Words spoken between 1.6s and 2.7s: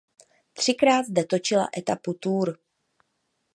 etapa Tour.